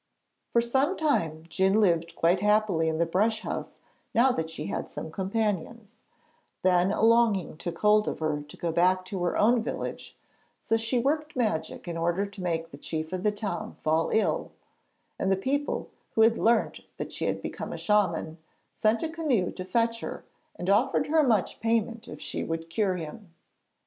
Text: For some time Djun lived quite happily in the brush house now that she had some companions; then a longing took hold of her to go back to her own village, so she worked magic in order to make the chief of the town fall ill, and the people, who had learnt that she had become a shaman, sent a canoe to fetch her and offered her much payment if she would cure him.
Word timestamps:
For 0.51 0.61
some 0.61 0.97
time 0.97 1.43
Djun 1.43 1.75
lived 1.79 2.15
quite 2.15 2.39
happily 2.39 2.87
in 2.89 2.97
the 2.97 3.05
brush 3.05 3.41
house 3.41 3.77
now 4.15 4.31
that 4.31 4.49
she 4.49 4.65
had 4.65 4.89
some 4.89 5.11
companions; 5.11 5.97
then 6.63 6.91
a 6.91 7.03
longing 7.03 7.55
took 7.55 7.77
hold 7.77 8.07
of 8.07 8.17
her 8.17 8.41
to 8.41 8.57
go 8.57 8.71
back 8.71 9.05
to 9.05 9.21
her 9.23 9.37
own 9.37 9.61
village, 9.61 10.17
so 10.59 10.75
she 10.75 10.97
worked 10.97 11.35
magic 11.35 11.87
in 11.87 11.97
order 11.97 12.25
to 12.25 12.41
make 12.41 12.71
the 12.71 12.79
chief 12.79 13.13
of 13.13 13.21
the 13.21 13.31
town 13.31 13.75
fall 13.83 14.09
ill, 14.11 14.51
and 15.19 15.31
the 15.31 15.37
people, 15.37 15.91
who 16.15 16.21
had 16.21 16.39
learnt 16.39 16.79
that 16.97 17.11
she 17.11 17.25
had 17.25 17.39
become 17.39 17.71
a 17.71 17.77
shaman, 17.77 18.39
sent 18.73 19.03
a 19.03 19.07
canoe 19.09 19.51
to 19.51 19.63
fetch 19.63 19.99
her 19.99 20.25
and 20.55 20.67
offered 20.67 21.05
her 21.09 21.21
much 21.21 21.59
payment 21.59 22.07
if 22.07 22.19
she 22.19 22.43
would 22.43 22.71
cure 22.71 22.95
him. 22.95 23.35